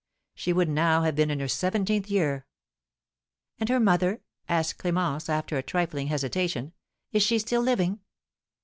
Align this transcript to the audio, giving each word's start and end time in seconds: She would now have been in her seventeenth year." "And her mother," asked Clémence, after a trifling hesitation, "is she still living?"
She 0.33 0.51
would 0.51 0.67
now 0.67 1.03
have 1.03 1.13
been 1.13 1.29
in 1.29 1.39
her 1.39 1.47
seventeenth 1.47 2.09
year." 2.09 2.47
"And 3.59 3.69
her 3.69 3.79
mother," 3.79 4.21
asked 4.49 4.79
Clémence, 4.81 5.29
after 5.29 5.59
a 5.59 5.61
trifling 5.61 6.07
hesitation, 6.07 6.73
"is 7.11 7.21
she 7.21 7.37
still 7.37 7.61
living?" 7.61 7.99